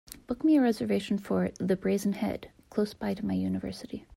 [0.25, 4.07] Book me a reservation for The Brazen Head close by to my university